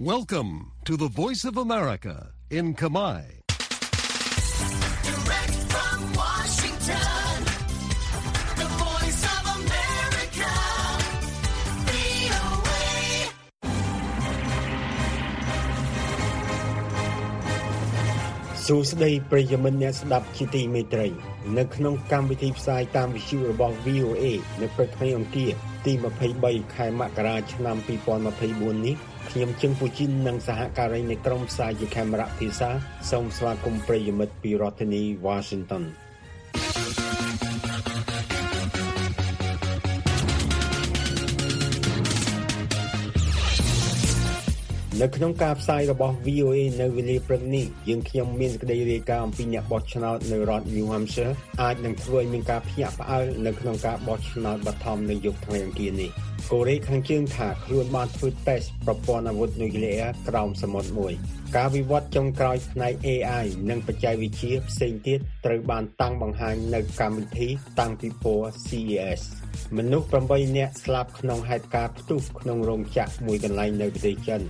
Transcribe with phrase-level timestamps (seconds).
[0.00, 3.22] Welcome to the Voice of America in Kamai.
[5.08, 7.32] Direct from Washington,
[8.60, 10.52] the voice of America,
[11.88, 12.86] VOA.
[18.66, 21.08] សួស្តីប្រិយមិត្តអ្នកស្ដាប់ជាទីមេត្រី
[21.58, 24.24] នៅក្នុងកម្មវិធីផ្សាយតាមវិទ្យុរបស់ VOA
[24.60, 25.52] នៅព្រឹកថ្ងៃអង្គារ
[25.86, 25.92] ទី
[26.34, 27.76] 23ខែមករាឆ្នាំ
[28.26, 28.96] 2024នេះ
[29.35, 32.69] ខ្ញុំជឹងពូជីននិងសហការីនៃក្រុមផ្សាយជាខេមរៈភាសា
[33.11, 35.83] សូមស្វាគមន៍ប្រិយមិត្តពីរដ្ឋធានី Washington
[45.01, 56.09] នៅក្នុងការផ្សាយរបស់ VOA នៅវេលាព្រឹកនេះយើងខ្ញុំមានសេចក្តីរាយការណ៍អំពីអ្នកបោះឆ្នោតនៅរដ្ឋ New Hampshire អាចនឹងធ្វើឲ្យមានការភ្ញាក់ផ្អើលនៅក្នុងការបោះឆ្នោតបឋមនៅយប់ថ្ងៃអង្គារនេះ
[56.51, 61.13] កូរ៉េខាងជើងថាខ្លួនបានធ្វើតេស្តប្រព័ន្ធអាវុធនុយក្លេអ៊ែរក្រោមសមុទ្រមួយ
[61.55, 67.49] ការវិវត្តចុងក្រោយផ្នែក AI និងបច្ចេកវិទ្យាផ្សេងទៀតត្រូវបានតាំងបង្ហាញនៅកម្មវិធី
[67.79, 69.21] តាំងពីពណ៌ CES
[69.77, 74.41] មនុស្ស8នាក់ស្លាប់ក្នុងហេតុការណ៍ផ្ទុះក្នុងរោងចក្រមួយកន្លែងនៅប្រទេសចិន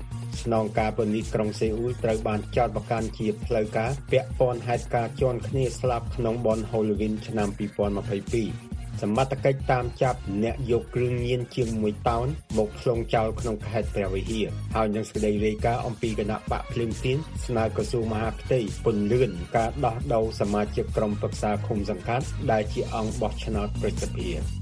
[0.43, 8.71] ស្នងការប៉ូលីសក្រុងសេអ៊ូលត្រូវបានចោទប្រកាន់ជាផ្លូវការពាក់ព័ន្ធហេតុការណ៍ជន់គ្នាស្លាប់ក្នុងបន Halloween ឆ្នាំ2022
[9.01, 12.27] សមត្ថកិច្ចតាមចាប់អ្នកយកគ្រឿងញៀនជាង1តោន
[12.57, 24.60] មកផ្លុងចោលក្នុងខេត្តព្រះវិហារហើយនឹងសេចក្តីរាយការណ៍អំពីគណៈបកភ្លឹងទៀនស្នើក្រសួងមហាផ្ទៃពន្លឿនការដោះដូរសមាជិកក្រុមប្រឹក្សាឃុំសង្កាត់ដែលជាអង្គបោះឆ្នោតប្រសិទ្ធភាព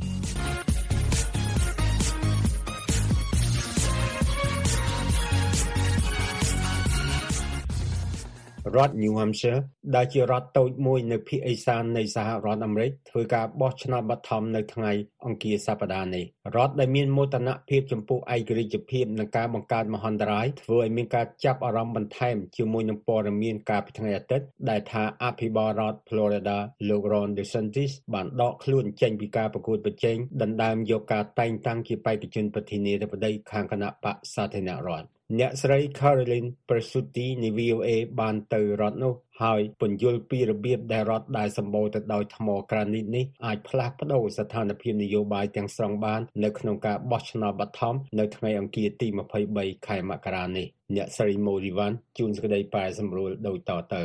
[8.76, 9.62] រដ្ឋ New Hampshire
[9.96, 14.92] ដែលជារដ្ឋតូចមួយនៅភាគឦសាននៃសហរដ្ឋអាមេរិកធ្វើការបោះឆ្នោតបឋមនៅថ្ងៃ
[15.26, 26.58] អង្គារសប្តាហ៍នេះ រដ្ឋដែលមានមោទនភាពចំពោះឯករាជ្យភាពនិងការបង្កើតមហន្តរាយធ្វើឲ្យមានការចាប់អារម្មណ៍បន្ថែមជាមួយនឹងព័ត៌មានកាលពីថ្ងៃអាទិត្យដែលថាអភិបាលរដ្ឋ Florida
[26.90, 35.10] លោក Ron DeSantis បានដកខ្លួនចេញពីការប្រកួតប្រជែងដណ្ដើមយកការតែងតាំងជាបេក្ខជនប្រធានាធិបតីខាងគណៈបកសាធារណរដ្ឋ
[35.40, 37.90] អ្នកស្រី Caroline Presutti នៃ VOA
[38.20, 39.14] បានទៅរដ្ឋនោះ
[39.44, 49.08] ហើយពន្យល់ពីរបៀបដែលរដ្ឋដែលសម្បូរទៅដោយថ្មក្រានីតនេះអាចផ្លាស់ប្តូរស្ថានភាពនយោបាយទាំងស្រុងបាននៅក្នុងការបោះឆ្នោតបឋមនៅថ្ងៃអង្គារទី
[49.48, 54.04] 23ខែមករានេះអ្នកស្រី Morivan ជួនសេចក្តីប៉ែសម្រួលដូចតទៅ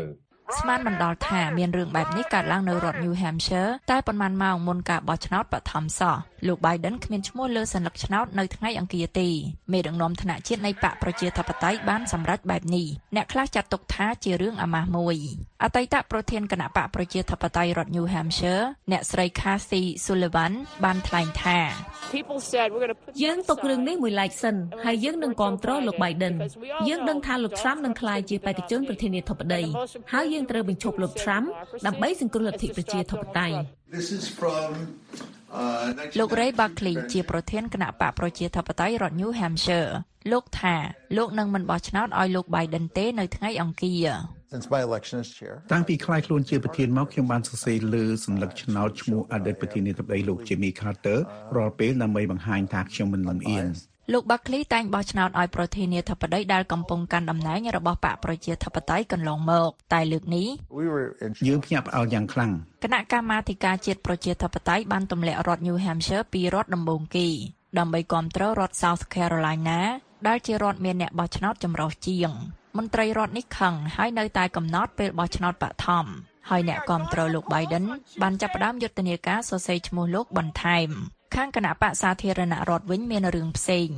[0.59, 6.17] ស្មានមិនដល់ថាមានរឿងបែបនេះកើតឡើងនៅរដ្ឋ New Hampshire តែប៉ុន្មានម៉ោងមុនការបោះឆ្នោតបឋមសោះ
[6.47, 9.29] លោក Biden គ្មានឈ្មោះលើសញ្ញាឆ្នោតនៅថ្ងៃអង្គារទេ
[9.73, 15.17] មេដឹកនាំថ្នាក់ជាតិនៃបកប្រជាធិបតេយ្យបានសម្រេចបែបនេះអ្នកខ្លះចាត់ទុកថាជារឿងអាម៉ាស់មួយ
[15.65, 20.53] អតីតប្រធានគណៈបកប្រជាធិបតេយ្យរដ្ឋ New Hampshire អ្នកស្រី Kathy Sullivan
[20.85, 21.59] បានថ្លែងថា
[22.15, 26.35] People said we're going to put យើងទុករឿងនេះមួយឡែកសិនហើយយើងនឹងគ្រប់គ្រងលោក Biden
[26.89, 29.63] យើងដឹងថាលោក Trump នឹងក្លាយជាបេក្ខជនប្រធានាធិបតី
[30.13, 31.47] ហើយយើងត្រូវបញ្ឈប់លោក Trump
[31.87, 33.57] ដើម្បីសង្គ្រោះលទ្ធិប្រជាធិបតេយ្យ
[33.97, 34.71] This is from
[35.61, 39.93] uh, លោក Ray Buckley ជាប្រធានគណៈបកប្រជាធិបតេយ្យរដ្ឋ New Hampshire
[40.33, 40.77] លោកថា
[41.17, 44.09] លោកនឹងមិនបោះឆ្នោតឲ្យលោក Biden ទេនៅថ្ងៃអង្គារ
[44.55, 45.55] since my election as chair.
[45.73, 51.19] តាំងពីខ្លាយខ្លួនជាប្រធានមកខ្ញុំបានសរសេរលើសញ្ញាឆ្នោតឈ្មោះអតីតប្រធានាធិបតីលោក Jimmy Carter
[51.57, 53.67] រាល់ពេលដើម្បីបង្ហាញថាខ្ញុំមិនលំអៀង
[54.13, 60.47] លោក Buckley តែងបោះឆ្នោតឲ្យប្រធានាធិបតីដែលកំពុងកាន់តំណែងរបស់បកប្រជាធិបតេយ្យកន្លងមកតែលើកនេះ
[60.79, 62.51] We were in យើងភ្ញាក់ផ្អើលយ៉ាងខ្លាំង
[62.85, 67.29] គណៈកម្មាធិការជាតិប្រជាធិបតេយ្យបានទម្លាក់រដ្ឋ New Hampshire ពីរដ្ឋដំបូងគេ
[67.79, 69.79] ដើម្បីគ្រប់គ្រងរដ្ឋ South Carolina
[70.29, 72.31] ដែលជារដ្ឋមានអ្នកបោះឆ្នោតចម្រុះជាង
[72.77, 76.07] មន្ត្រីរដ្ឋនេះខឹងហើយនៅតែកំណត់ពេលបោះឆ្នោតបឋម
[76.51, 77.85] ហើយអ្នកគ្រប់គ្រងលោក Biden
[78.23, 80.89] បានចាប់ផ្ដើមយុទ្ធនាការសរសេរឈ្មោះលោកបន្ថែម
[81.39, 83.89] ខាងគណៈបកសាធារណរដ្ឋវិញមានរឿងផ្សេង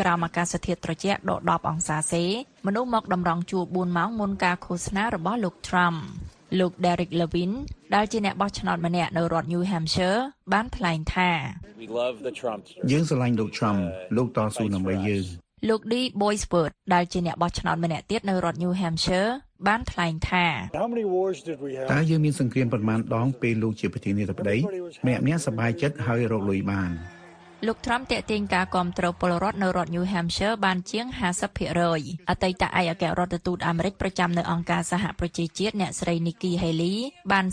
[0.00, 2.24] ក្រោមអាកាសធាតុត្រជាក់ដក10អង្សាសេ
[2.66, 5.98] មនុស្សមកតម្រង់ជួរ4ម៉ោងមុនការឃោសនារបស់លោក Trump
[6.58, 7.52] លោក Derek Levin
[7.94, 10.20] ដែលជាអ្នកបោះឆ្នោតម្នាក់នៅរដ្ឋ New Hampshire
[10.52, 11.30] បានថ្លែងថា
[11.82, 12.60] we love the Trump
[12.92, 13.78] យើងស្រឡាញ់លោក Trump
[14.16, 15.24] លោកតស៊ូដើម្បីយើង
[15.68, 19.30] លោក D Boysworth ដែលជាអ្នកបោះឆ្នោតម្នាក់ទៀតនៅរដ្ឋ New Hampshire
[19.68, 20.46] បានថ្លែងថា
[20.80, 21.88] How many wars did we have?
[21.94, 24.56] តើយើងមានសង្គ្រាមប៉ុន្មានដងពេលលោកជាប្រធានាធិបតី
[25.06, 26.92] ម្នាក់ម្នាក់សប្បាយចិត្តហើយរកលុយបាន
[27.66, 31.06] លោក Trump តាក់ទាញការគ្រប់គ្រងពលរដ្ឋនៅរដ្ឋ New Hampshire បានជាង
[31.68, 36.96] 50%អតីតឯកអគ្គរដ្ឋទូតអាមេរិកប្រចាំនៅអង្គការសហប្រជាជាតិអ្នកស្រី Nikki Haley
[37.32, 37.46] បាន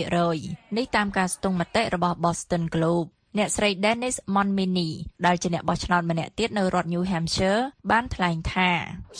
[0.00, 3.08] 35%នេះតាមការស្ទង់មតិរបស់ Boston Globe
[3.38, 4.90] អ្នកស្រី Dennis Monmini
[5.26, 8.70] ដែលជាអ្នកបោះឆ្នោតម្នាក់ទៀតនៅរដ្ឋ New Hampshire បានថ្លែងថា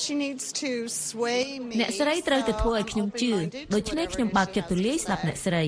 [0.03, 0.71] She needs to
[1.07, 1.75] sway me.
[1.81, 3.33] អ្នកស្រីត្រូវទៅធ្វើឲ្យខ្ញុំជឿ
[3.75, 5.65] ដូច្នេះខ្ញុំបើកចិត្តទូលាយស្ដាប់អ្នកស្រី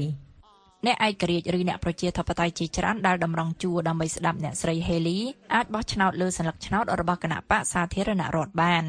[0.87, 5.21] អ្នកឯករាជ្យឬអ្នកប្រជាធិបតេយ្យជាច្រើនដែលតម្រង់ជួរដើម្បីស្ដាប់អ្នកស្រី Haley
[5.55, 8.85] អាចបោះឆ្នោតលើសញ្ញាឆ្នោតរបស់គណៈបកសាធារណរដ្ឋបាន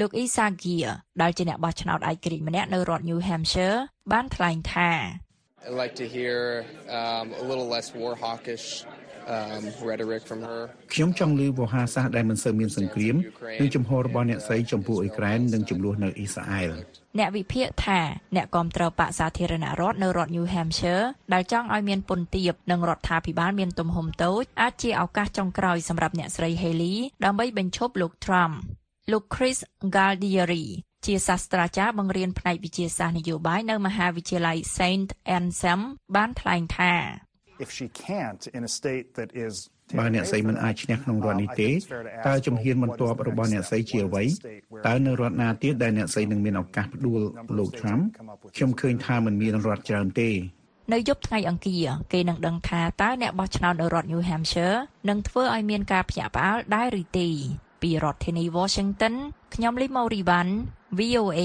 [0.00, 0.78] លោកអ៊ីសាហ្គៀ
[1.22, 3.78] ដែលជាអ្នកបោះឆ្នោតឯករាជ្យម្នាក់នៅរដ្ឋ New Hampshire
[4.12, 4.90] បានថ្លែងថា
[5.64, 8.84] I'd like to hear um, a little less war hawkish
[9.26, 10.60] um, rhetoric from her.
[10.94, 13.16] ខ្ញុំចង់ឮវោហារសាស្ត្រដែលមិនសូវមានសង្គ្រាម
[13.60, 16.70] និងជំហររបស់អ្នកស្រីចំពោះអ៊ុយក្រែននិងចំនួននៅអ៊ីស្រាអែល
[17.18, 18.00] អ្នកវិភាគថា
[18.36, 21.04] អ្នកគាំទ្របកសាធារណរដ្ឋនៅរដ្ឋ New Hampshire
[21.34, 28.54] ដែលចង់ឲ្យមានពន្ធទាបនិងរដ្ឋាភិបាលមានទំហំតូចអាចជាឱកាសចុងក្រោយសម្រាប់អ្នកស្រី Haley ដើម្បីបញ្ឈប់លោក Trump
[29.12, 29.58] លោក Chris
[29.94, 30.64] Galdieri
[31.06, 35.80] ជាសាស្ត្រាចារ្យបង្រៀនផ្នែកវិទ្យាសាស្ត្រនយោបាយនៅមហាវិទ្យាល័យ Saint Anselm
[36.16, 36.92] បានថ្លែងថា
[37.64, 39.54] If she can't in a state that is
[39.98, 41.70] បើអ្នកស្រីមិនអាចឈ្នះក្នុងរដ្ឋនេះទេ
[42.28, 44.24] តើជំហានបន្ទាប់របស់អ្នកស្រីជាអ្វី
[44.86, 47.20] តើនៅរដ្ឋណាទៀតដែលអ្នកស្រីនឹងមានឱកាសផ្ដួល
[47.58, 48.02] លោក Trump
[48.56, 50.30] ខ្ញុំឃើញថាมันមានរដ្ឋច្រើនទេ
[50.92, 57.28] នៅយប់ថ្ងៃអង្គារគេនឹងដឹងថាតើអ្នកបោះឆ្នោតនៅរដ្ឋ New Hampshire នឹងធ្វើឲ្យមានការភ្ញាក់ផ្អើលដែរឬទេ
[57.82, 59.14] ពីរដ្ឋធានី Washington
[59.54, 60.52] ខ្ញុំលីម៉ូរីវ៉ាន់
[60.94, 61.40] VOA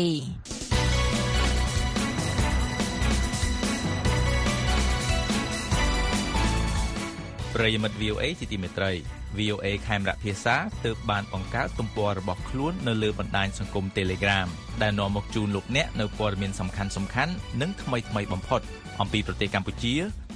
[7.55, 8.91] ប្រិយមិត្ត VOA ជាទីមេត្រី
[9.39, 10.55] VOA ខេមរៈភាសា
[10.85, 14.47] ទើបបានបង្កើតទំព័ររបស់ខ្លួននៅលើបណ្ដាញសង្គម Telegram
[14.81, 18.61] ដែលនាំមកជូនលោកអ្នកនៅព័ត៌មានសំខាន់សំខាន់និងថ្មីថ្មីបំផុត
[19.01, 19.93] អំពីប្រទេសកម្ពុជា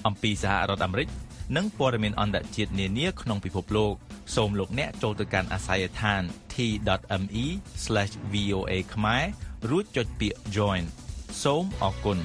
[0.08, 1.08] អំពីសហរដ្ឋអាមេរិក
[1.56, 3.94] និងព័ត៌មានអន្តរជាតិនានាក្នុងពិភពលោក
[4.36, 6.22] សូមលោកអ្នកចូលទៅកាន់អាស័យដ្ឋាន
[6.54, 7.52] t.me/voa
[8.94, 9.24] ខ្មែរ
[9.70, 10.84] រួចចុចពាក្យ join
[11.44, 12.20] សូមអរគុណ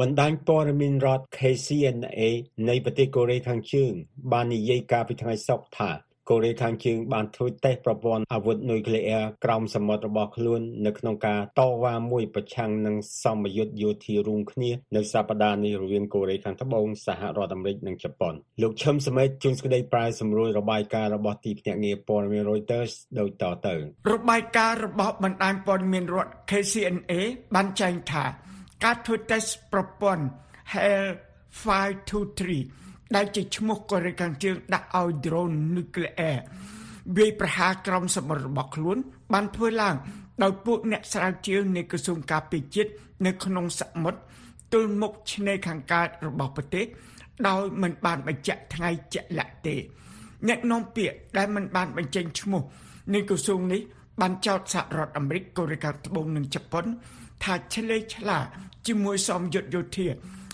[0.00, 2.20] បណ្ដាញព័ត៌មានរដ្ឋ KCNA
[2.68, 3.92] នៃប្រទេសកូរ៉េខាងជើង
[4.32, 23.74] បាននិយាយកាលពីថ្ងៃសុក្រថា កូរ៉េខាងជើងបានធ្វើតេស្តប្រព័ន្ធអាវុធនុយក្លេអ៊ែរក្រោមសមុទ្ររបស់ខ្លួននៅក្នុងការតវ៉ាមួយប្រឆាំងនឹងសម្ពយុទ្ធយោធារួមគ្នានៅសប្តាហ៍នេះរវាងកូរ៉េខាងត្បូងសហរដ្ឋអាមេរិកនិងជប៉ុនលោកឈឹមសមេតជួនស្ដីប្រែសម្រួលរបាយការណ៍របស់ទីភ្នាក់ងារព័ត៌មាន Reuters ដូចតទៅ
[24.12, 27.12] របាយការណ៍របស់បណ្ដាញព័ត៌មានរដ្ឋ KCNA
[27.54, 28.24] បានចែងថា
[28.84, 30.24] ការធ្វើតេស្តប្រព័ន្ធ
[30.74, 31.06] HAL
[31.62, 32.81] 523
[33.16, 36.36] ដែលជាឈ្មោះកូរ៉េខាងជើងដាក់ឲ្យ drone nuclear
[37.16, 38.98] វាយប្រហារក្រុមសមុទ្ររបស់ខ្លួន
[39.32, 39.94] បានធ្វើឡើង
[40.42, 42.90] ដោយពួកអ្នកស្រាវជ្រាវនៃក្រសួងការពារជាតិ
[43.26, 44.20] នៅក្នុងសមុទ្រ
[44.72, 46.86] ទល់មុខឆ្នេរខាងកើតរបស់ប្រទេស
[47.48, 49.76] ដោយមិនបានបញ្ជាក់ថ្ងៃជាក់លាក់ទេ
[50.48, 52.62] អ្នកនាំពាក្យដែលមិនបានបញ្ចេញឈ្មោះ
[53.14, 53.80] នៃក្រសួងនេះ
[54.20, 56.84] បានចោទសហរដ្ឋអាមេរិកកូរ៉េខាងត្បូងនិងជប៉ុន
[57.44, 58.38] ថាឆ្លេឆ្លា
[58.86, 60.06] ជាមួយសមយុទ្ធយោធា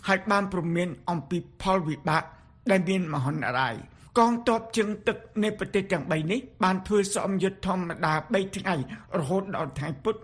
[0.08, 2.22] ហើយបានព្រមានអំពីផលវិបាក
[2.70, 3.74] ដែលមានមហន្តរាយ
[4.18, 8.74] កងទ័ពជើងទឹកនៃប្រទេសទាំង3នេះបានធ្វើសមយុទ្ធធម្មតា3ថ្ងៃ
[9.18, 10.16] រហូតដល់ថ្ងៃពុធ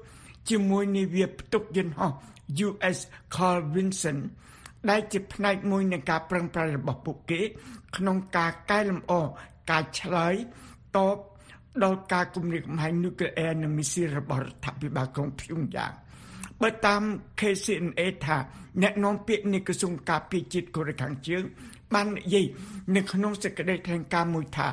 [0.49, 2.13] ជាមួយនាវាផ្ទុកយន្តហោះ
[2.67, 2.99] US
[3.35, 4.19] Carl Vinson
[4.91, 7.41] ដែលជាផ្នែកមួយនៃការប្រឹងប្រែងរបស់ពួកគេ
[7.97, 9.13] ក្នុងការកែលម្អ
[9.71, 10.35] ការឆ្លើយ
[10.97, 11.17] តប
[11.85, 15.93] ដល់ការគំរាមកំហែងនុយក្លេអ៊ែរនិងមីស៊ីលរបស់រដ្ឋាភិបាលក្រុងភៀងយ៉ាង
[16.63, 17.03] បើតាម
[17.41, 18.39] KCNA ថា
[18.83, 21.45] អ្នកនាំពាក្យនៃក្រសួងការពារជាតិកូរ៉េខាងជើង
[21.95, 22.47] បាននិយាយ
[22.97, 24.69] នៅក្នុងសេចក្តីថ្លែងការណ៍មួយថា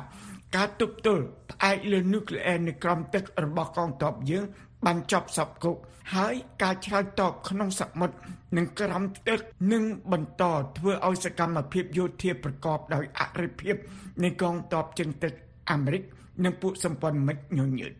[0.56, 4.44] ការទប់ទល់ផ្អែកលើនុយក្លេអ៊ែរនៅក្រោមទឹករបស់កងទ័ពយើង
[4.86, 5.76] បានចប់សពគុក
[6.14, 8.16] ហើយការឆ្លើយតបក្នុងសមុទ្រ
[8.56, 9.38] និងក្រោមទឹក
[9.72, 9.82] នឹង
[10.12, 10.44] បន្ត
[10.78, 13.74] ធ្វើឲ្យសកម្មភាពយោធាប្រកបដោយអរិភាព
[14.22, 15.32] នៃកងទ័ពជើងទឹក
[15.70, 16.02] អាមេរិក
[16.44, 17.92] និងពួកសម្ព័ន្ធមិត្តញញើត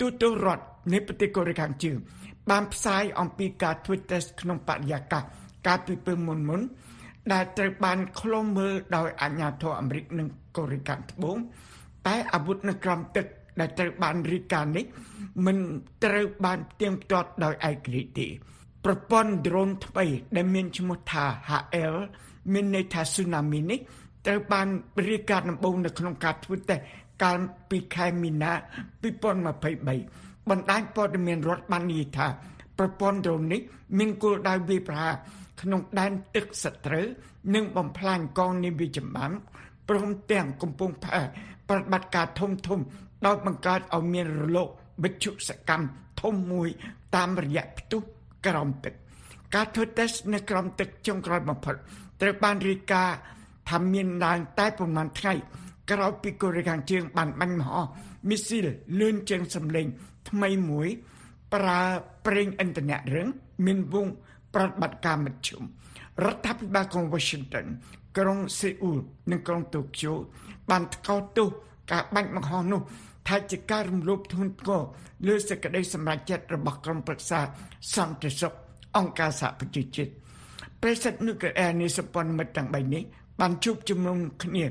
[0.00, 1.96] ទូតរដ្ឋនៃប្រទេសកូរ៉េខាងជើង
[2.50, 5.22] បានផ្សាយអំពីការធ្វើតេស្តក្នុងបរិយាកាស
[5.66, 6.60] កាលពីពេលមុនមុន
[7.32, 11.36] ដែលត្រូវបានឃ្លាំមើលដោយអាជ្ញាធរអាមេរិកនិងកូរ៉េខាងត្បូង
[12.06, 13.26] តែអាវុធនៅក្រោមទឹក
[13.60, 14.84] ដែលត្រូវបានរីកានេះ
[15.46, 15.56] មិន
[16.04, 18.28] ត្រូវបានផ្ទៀងផ្ទាត់ដោយឯករាជ្យទេ
[18.84, 20.04] ប្រព័ន្ធ drone ថ្មី
[20.36, 21.96] ដែលមានឈ្មោះថា HL
[22.52, 23.80] មានន័យថា tsunami នេះ
[24.26, 24.68] ត្រូវបាន
[25.08, 26.82] រីកាដំបូងនៅក្នុងការធ្វើតេស្ត
[27.22, 27.38] កាល
[27.70, 28.52] ពីខែមីនា
[29.30, 32.26] 2023បណ្ដាញព័ត៌មានរដ្ឋបាននិយាយថា
[32.78, 33.60] ប្រព័ន្ធ drone នេះ
[33.98, 35.14] មានគោលដៅវាយប្រហារ
[35.60, 37.06] ក្នុងដែនទឹកសត្រូវ
[37.54, 39.32] និងបំផ្លាញកងនាវាចម្បាំង
[39.88, 41.20] ព្រមទាំងកំពុងផែ
[41.68, 42.80] ប្រតិបត្តិការធំធំ
[43.26, 44.68] ដោយបង្កើតឲ្យមានរលក
[45.04, 45.86] វិទ្យុសកម្ម
[46.22, 46.68] ធំមួយ
[47.16, 48.02] តាមរយៈផ្ទុះ
[48.46, 48.94] ក្រោមទឹក
[49.54, 51.76] ការធ្វើតេស្តនៅក្រោមទឹកចុងក្រោយបំផុត
[52.20, 53.16] ត្រូវបានរាយការណ៍
[53.70, 55.34] ថាមានឡើងតែប្រមាណថ្ងៃ
[55.90, 57.80] ក្រោយពីកូរ៉េខាងជើងបានបាញ់មហោ
[58.28, 58.66] មីស៊ីល
[59.00, 59.86] លឿនជាងសម្លេង
[60.28, 60.88] ថ្មីមួយ
[61.54, 61.80] ប្រើ
[62.26, 63.28] ប្រេងឥន្ធនៈរឹង
[63.66, 64.08] មានវង
[64.56, 65.62] ប្រតិបត្តិការមធ្យម
[66.24, 67.66] រដ្ឋាភិបាលក្រុង Washington
[68.18, 68.98] ក្រុងសេអ៊ូល
[69.30, 70.12] និងក្រុងតូក្យូ
[70.70, 71.48] បានថ្កោលទោស
[71.92, 72.80] ការបាញ់បង្ហោះនោះ
[73.28, 74.82] ថាជាការរំលោភធ្ងន់ធ្ងរ
[75.26, 77.40] លើសេចក្តីសម្រេចចិត្តរបស់ក្រុមប្រឹក្សា
[77.94, 78.52] សន្តិសុខ
[78.96, 80.10] អង្គការសហប្រជាជាតិ
[80.82, 83.02] ប្រេសិតនុយក្លេអ៊ែរនៃសម្ព័ន្ធមិត្តទាំង3នេះ
[83.40, 84.64] បានជួបជុំនុំគ្នា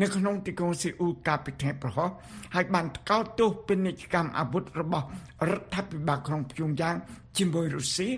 [0.00, 2.08] នៅក្នុងទីក្រុងសេអ៊ូលកាលពីថ្ងៃប្រហោះ
[2.54, 5.06] ហើយបានថ្កោលទោសពាណិជ្ជកម្មអាវុធរបស់
[5.50, 6.96] រដ្ឋាភិបាលក្រុងព្យុងយ៉ាង
[7.38, 8.08] ជាមួយរុស្ស៊ី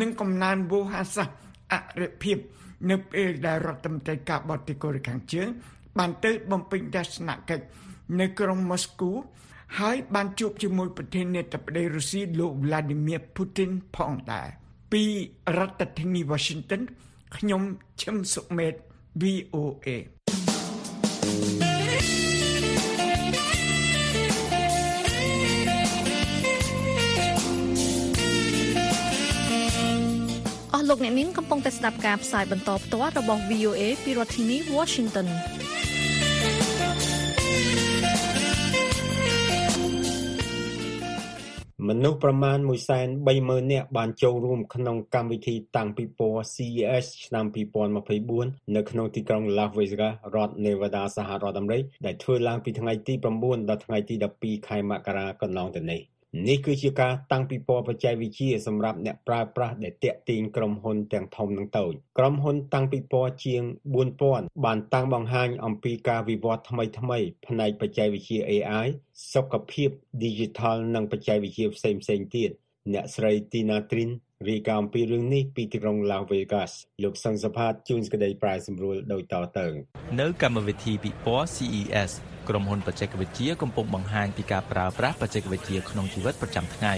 [0.00, 1.28] និងកំណើនវោហាសាស
[1.72, 2.36] អរិភាព
[2.90, 5.48] នៅពេលដែលរដ្ឋមន្ត្រីការបរទេសកូរ៉េខាងជើង
[5.98, 7.64] បានទៅបំពេញទស្សនកិច្ច
[8.20, 9.10] នៅក្រុងម៉ូស្គូ
[9.78, 14.48] ហើយបានជួបជាមួយប្រធានាធិបតីរុស្ស៊ីលោក Vladimir Putin ផងដែរ
[14.92, 15.02] ពី
[15.58, 16.82] រដ្ឋធានី Washington
[17.36, 17.62] ខ្ញុំ
[18.02, 18.74] ឈឹមសុមេត
[19.22, 20.15] VOA អស់
[30.90, 35.26] លោកអ្នកនាងកំពុងតែស្ដាប់ការផ្សាយបន្តផ្ទាល់របស់ VOA ពីរដ្ឋធានី Washington
[41.88, 42.58] មនុស្សប្រមាណ
[43.14, 47.44] 130,000 នាក់បានចូលរួមក្នុងកម្មវិធីតាំងពិព័រណ៍ CES ឆ្នាំ
[48.10, 56.15] 2024 នៅក្នុងទីក្រុង Las Vegas រដ្ឋ Nevada សហរដ្ឋអាមេរិកដែលធ្វើឡើងពីថ្ងៃទី9ដល់ថ្ងៃទី12ខែមករាកន្លងទៅនេះ
[56.48, 63.62] នេះគឺជាការតាំងពិព័រណ៍បច្ចេកវិទ្យាសម្រាប់អ្នកប្រើប្រាស់ដែលតាក់ទាញក្រុមហ៊ុនទាំងធំនិងតូចក្រុមហ៊ុនតាំងពិព័រណ៍ជាង
[64.14, 66.90] 4000បានតាំងបង្ហាញអំពីការវិវត្តថ្មីៗ
[67.46, 68.86] ផ្នែកបច្ចេកវិទ្យា AI
[69.32, 69.90] សុខភាព
[70.24, 72.50] Digital និងបច្ចេកវិទ្យាផ្សេងៗទៀត
[72.92, 74.10] អ្នកស្រី Tina Trin
[74.48, 79.66] រាយការណ៍អំពីរឿងនេះពីទីក្រុង Las Vegas លោកសង្សផាតជួនសេចក្តីប្រាយសម្រួលដោយតទៅ
[80.20, 82.12] នៅកម្មវិធីពិព័រណ៍ CES
[82.48, 86.94] ក្រុមហ៊ុនបច្ចេកវិទ្យាកំពុងបង្ហាញពីការប្រើប្រាស់បច្ចេកវិទ្យាក្នុងជីវិតប្រចាំថ្ងៃ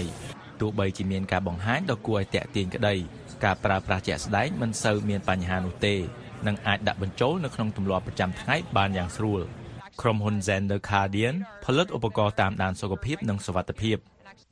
[0.61, 2.95] ទោះបីជាមានការបង្ហាញដ៏គួរឲ្យទាក់ទាញក្តី
[3.45, 5.95] ការប្រើប្រាស់ជាក់ស្ដែងមិនសូវមានបញ្ហានោះទេ
[6.47, 9.41] និងអាចដាក់បញ្ចូលនៅក្នុងទម្លាប់ប្រចាំថ្ងៃបានយ៉ាងស្រួល
[10.01, 13.97] ក្រុមហ៊ុន Zender Guardian ផលិតឧបករណ៍តាមដានសុខភាពនិងសុវត្ថិភាព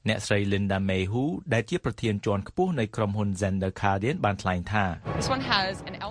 [0.09, 4.85] អ្នកស្រី Linda Mayhew ដែលជាប្រធានជាន់ខ្ពស់នៃក្រុមហ៊ុន Zender Guardian បានថ្លែងថា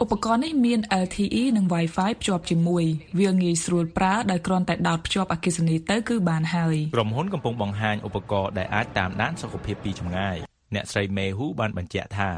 [0.03, 2.85] ឧបករណ៍នេះមាន LTE និង Wi-Fi ភ្ជាប់ជាមួយ
[3.21, 10.37] វាងាយស្រួលប្រើដោយគ្រាន់តែដោតភ្ជាប់អគ្គិសនីទៅគឺបានហើយក្រុមហ៊ុនកំពុងបង្ហាញឧបករណ៍ដែលអាចតាមដានសុខភាពពីចម្ងាយ
[10.75, 12.31] អ្នកស្រី Mayhew បានបញ្ជាក់ថា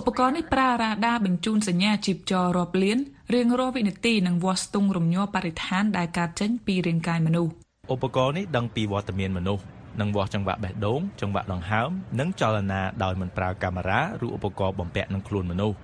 [0.00, 2.98] ឧបករណ៍នេះប្រើរ៉ាដាបញ្ជូនសញ្ញាជីពចររាប់លាន
[3.34, 7.52] រៀងរាល់វិនាទីនិងវាស់ស្ទង់រំញ័របរិស្ថានដែលកើតចេញពីរាងកាយមនុស្ស
[7.94, 9.62] ឧបករណ៍នេះដឹងពីវត្តមានមនុស្ស
[10.00, 15.76] និងវាស់ចង្វាក់បេះដូងចង្វាក់ដង្ហើមនិងចលនាដោយមិនប្រើកាមេរ៉ាឬឧបករណ៍បំពាក់នឹងខ្លួនមនុស្ស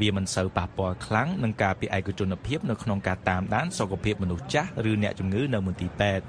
[0.00, 6.24] វាមិនសូវប៉ះពាល់ខ្លាំងនឹងការពីឯកជនភាពនៅក្នុងការតាមដានសុខភាពមនុស្សចាស់ឬអ្នកជំងឺនៅមន្ទីរពេទ្យ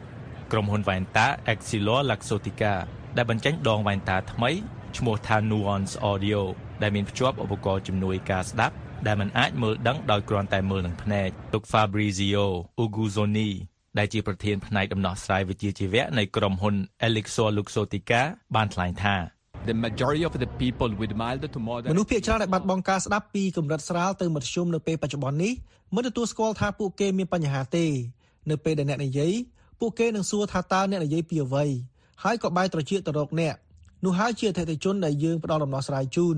[0.51, 2.74] ក្រុមហ៊ុនវ៉ែនតា Exilor Luxottica
[3.17, 4.51] ដែលបញ្ចេញដងវ៉ែនតាថ្មី
[4.98, 6.41] ឈ្មោះថា Nuance Audio
[6.82, 8.75] ដែលមានភ្ជាប់ឧបករណ៍ជំនួយការស្ដាប់
[9.08, 12.46] ដែលមិនអាចមើលដឹងដោយគ្រាន់តែមើលនឹងភ្នែកលោក Fabrizio
[12.84, 13.50] Uguzoni
[13.98, 16.75] ដែលជាប្រធានផ្នែកដំណោះស្រាយវិជ្ជាជីវៈនៃក្រុមហ៊ុន
[17.08, 18.22] Elixir Luxottica
[18.56, 19.16] បានថ្លែងថា
[19.70, 25.54] The majority of the people with mild to moderate មនុស្សភាគច្រើនដែលបាត់បង់ការស្ដាប់ពីកម្រិតស្រាលទៅមធ្យមនៅពេលបច្ចុប្បន្ននេះ
[25.96, 27.86] មិនទទួលស្គាល់ថាពួកគេមានបញ្ហាទេ
[28.50, 29.34] នៅពេលដែលអ្នកនិយាយ
[29.80, 31.66] ពួកគេនឹងសួរថាតើអ្នកនិយាយពីអ្វី
[32.24, 33.56] ហើយក៏បែរត្រចៀកទៅរកអ្នក
[34.06, 36.38] នោះហើយជាអតិថិជនដែលយើងផ្ដល់ដំណោះស្រាយជូន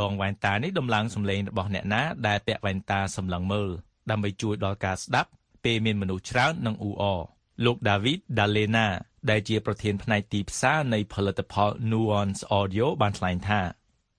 [0.00, 3.68] ដងវ៉ែនតានេះដំឡើងសំឡេងរបស់អ្នកណាដែលពាក់វ៉ែនតាសម្លឹងមើល
[4.10, 5.30] ដើម្បីជួយដល់ការស្ដាប់
[5.64, 7.20] ពេលមានមនុស្សច្រើននិងអ៊ូអរ
[7.64, 8.86] លោក David Dalena
[9.30, 13.60] ដែលជាប្រធានផ្នែកទីផ្សារនៃផលិតផល Nuance Audio បានថ្លែងថា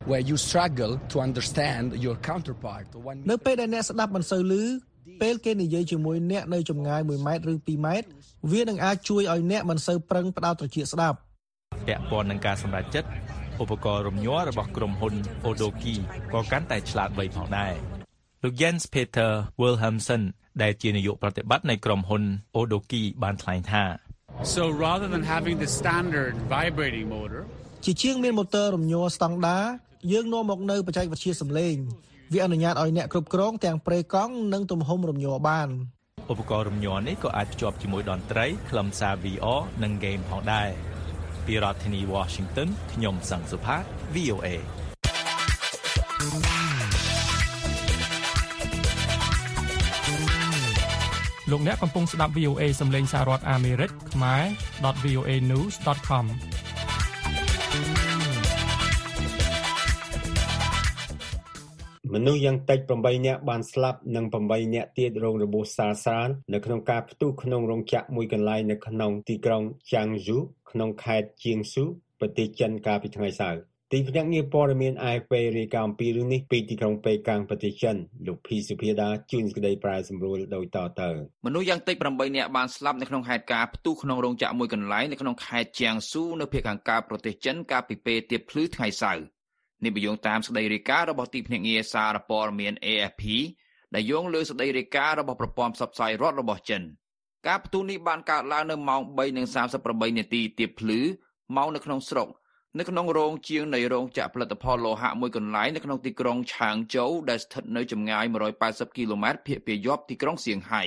[0.09, 2.85] where you struggle to understand your counterpart
[3.29, 4.63] នៅពេលដែលអ្នកស្ដាប់មិនសូវឮ
[5.21, 8.07] ពេលគេនិយាយជាមួយអ្នកនៅចម្ងាយ1ម៉ែត្រឬ2ម៉ែត្រ
[8.51, 11.17] វានឹងអាចជួយឲ្យអ្នកមិនសូវប្រឹងផ្ដោតត្រចៀកស្ដាប់
[11.87, 13.09] ពាក់ព័ន្ធនឹងការសម្រេចចិត្ត
[13.61, 15.13] ឧបករណ៍រំញ័ររបស់ក្រុមហ៊ុន
[15.47, 15.95] Odoki
[16.33, 17.73] ក៏កាន់តែឆ្លាតវៃផងដែរ
[18.43, 19.31] លោក Jens Peter
[19.61, 20.23] Wilhelmsen
[20.63, 22.23] ដែលជានាយកប្រតិបត្តិនៃក្រុមហ៊ុន
[22.59, 23.83] Odoki បានថ្លែងថា
[24.55, 27.41] So rather than having the standard vibrating motor
[27.85, 29.59] ជាជាងមានម៉ូទ័ររំញ័រស្តង់ដា
[30.11, 31.75] យើងនាំមកនៅបច្ចេកវិទ្យាសំឡេង
[32.33, 35.69] វាអនុញ្ញាតឲ្យអ្នកគ្រប់គ្រងទាំងប្រេកង់និងទំហំរំញ័របាន
[36.31, 40.69] ឧបករណ៍រំញ័រនេះក៏អាចភ្ជាប់ជាមួយតន្ត្រីខ្លឹមសារ VR និង game ផងដែរ
[41.45, 43.83] ពីរដ្ឋធានី Washington ខ្ញុំសង្សុផាត
[44.15, 44.47] VOA
[51.51, 54.43] លោកអ្នកកំពុងស្ដាប់ VOA សំឡេងសាររដ្ឋអាមេរិកខ្មែរ
[55.03, 56.25] .voanews.com
[62.13, 70.37] មនុស្សយ៉ាងតិច8នាក់បានស្លាប់និង8នាក់ទៀតរងរបួសស្រាលស្រាលនៅក្នុងការផ្ទុះក្នុងរោងចក្រមួយកន្លែងនៅក្នុងទីក្រុង Jiangsu
[70.71, 71.83] ក្នុងខេត្ត Jiangsu
[72.19, 77.95] ប្រទេសចិនកាលពីថ្ងៃសៅរ៍ ទីភ្នាក់ងារព័ត៌មាន AFP រាយការណ៍អំពីរឿងនេះពីទីក្រុងប៉េកាំងប្រទេសចិន
[78.27, 81.09] លោកភីសុភាដាជួនសេចក្តីប្រាយសម្រួលដោយតទៅ
[81.45, 89.23] មនុស្សយ៉ាងតិច8នាក់បានស្លាប់នៅក្នុងហេតុការណ៍ផ្ទុះក្នុងរោងចក្រមួយកន្លែងនៅក្នុងខេត្តជាងស៊ូនៅភូមិខាងកើតប្រទេសចិនកាលពីពេលទៀបភ្លឺថ្ងៃសៅរ៍
[89.83, 93.23] នេះបញ្យងតាមសេចក្តីរាយការណ៍របស់ទីភ្នាក់ងារសារព័ត៌មាន AFP
[93.95, 96.81] ដែលយោងលើសេចក្តីរាយការណ៍របស់ប្រព័ន្ធផ្សព្វផ្សាយរដ្ឋរបស់ចិន
[97.47, 99.01] ការផ្ទុះនេះបានកើតឡើងនៅម៉ោង
[99.57, 100.99] 3:38នាទីទៀបភ្លឺ
[101.55, 102.29] ម៉ោងនៅក្នុងស្រុក
[102.77, 108.25] នៅក្នុងរោងជាងនៃរោងចក្រផលិតផលលោហៈមួយកន្លែងនៅក្នុងទីក្រុងឆាងជូវដែលស្ថិតនៅចម្ងាយ
[108.61, 110.83] 180គីឡូម៉ែត្រភាគពាយ័ព្យទីក្រុងសៀងហៃ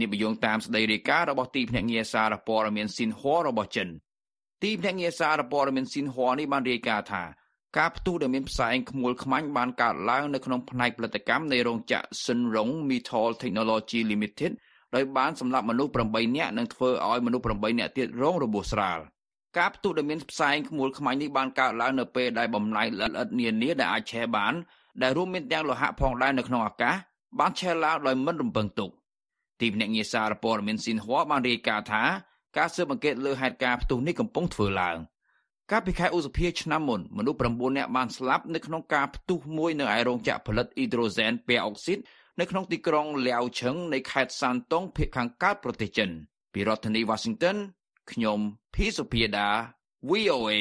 [0.00, 3.88] នេះបញ្យងតាមស្តីរាយការណ៍របស់ទីភ្នាក់ងារសារព័ត៌មានស៊ីនហួររបស់ចិន
[4.62, 7.22] ទីភ្នាក់ងារសារព័ត៌មានស៊ីនហួរនេះបានរាយការណ៍ថា
[7.78, 14.52] ការផ្ទុះដែលមានផ្សែងខ្មួលខ្មាញ់បានកើតឡើងនៅក្នុងផ្នែកផលិតកម្មនៃរោងចក្រ Sunrong Metal Technology Limited
[14.94, 19.00] ដោយបានសម្លាប់មនុស្ស8នាក់និងធ្វើឲ្យមនុស្ស8នាក់ទៀតរងរបួសស្រាល
[19.56, 24.54] ការផ្ទុះដែលមានផ្សែងខ្មួលខ្មាញ់នេះបានកើតឡើងនៅពេលដែលបំណែកល្អិតល្អិតនានាដែលអាចឆេះបាន
[25.02, 26.94] ដែលរួមមានទាំងលោហៈផងដែរនៅក្នុងអាកាស
[27.38, 28.90] បានឆេះឡើងដោយមិនរំពឹងទុក
[29.60, 32.02] ទីភ្នាក់ងារសារព័ត៌មានស៊ីនហួរបានរាយការណ៍ថា
[32.56, 34.98] ការស៊ើបអង្កេតលើហេតុការណ៍ផ្ទុះនេះកំពុងធ្វើឡើង
[35.70, 41.98] កាលពីខែឧសភាឆ្នាំមុនមនុស្ស9នាក់បានស្លាប់នៅក្នុងការផ្ទុះមួយនៅឯរោងចក្រផលិតអ៊ីដ្រូសែនពែអុកស៊ីត
[42.40, 46.10] នៅក្នុងទីក្រុងលាវឈឹងនៃខេត្តសានតុងភាគខាងកើតប្រទេសចិន
[46.52, 47.56] ពីរដ្ឋធានី Washington
[48.10, 48.38] ខ្ញុំ
[48.74, 49.48] ភីសុភាដា
[50.08, 50.52] VOA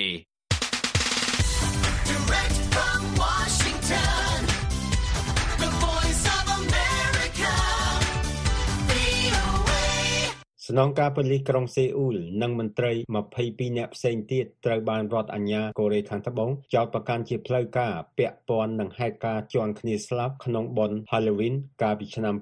[10.67, 12.91] ស្នងការប៉ូលីសក្រុងសេអ៊ូលនិងមន្ត្រី
[13.33, 22.36] 22នាក់ផ្សេងទៀតត្រូវបានរដ្ឋអាជ្ញាកូរ៉េខាងត្បូងចោទប្រកាន់ជាផ្លូវការពាក់ព័ន្ធនឹងហេតុការណ៍ជន់គ្នាស្លាប់ក្នុងបុណ្យ Halloween កាលពីឆ្នាំ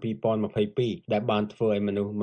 [0.53, 2.13] 2022ដែលបានធ្វើឲ្យមនុស្ស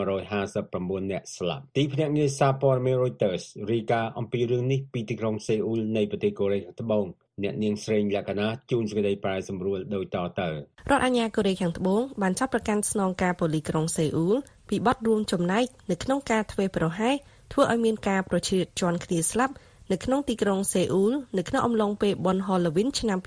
[0.47, 7.07] 159នាក់ស្លាប់ទីភ្នាក់ងារសារព័ត៌មាន Reuters រាយការណ៍អំពីរឿងនេះពីទីក្រុងសេអ៊ូលនៃប្រទេសកូរ៉េខាងត្បូង
[7.45, 10.53] អ្នកនាងស្រេងលក្ខណៈជួនសេចក្តីប្រែសម្រួលដូចតទៅរ
[10.91, 14.37] ដ្ឋអាជ្ញាកូរ៉េខាងត្បូងបានចាប់ប្រកាន់ស្នងការប៉ូលីសក្រុងសេអ៊ូល
[14.69, 17.15] ពីបទរួមចំណែកនៅក្នុងការធ្វេសប្រហែស
[17.53, 19.55] ធ្វើឲ្យមានការប្រឈៀតជាន់គ្នាស្លាប់
[19.93, 23.19] នៅក្នុងទីក្រុងសេអ៊ូលនៅក្នុងអំឡុងពេលបុណ្យ Halloween ឆ្នាំ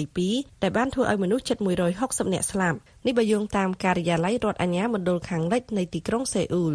[0.00, 1.58] 2022ដែលបានធ្វើឲ្យមនុស្សជិត
[1.96, 6.74] 160នាក់ស្លាប់នេះបើយោងតាមការិយាល័យរដ្ឋអាជ្ញាមណ្ឌលខាងលិចនៃទីក្រុងសេអ៊ូល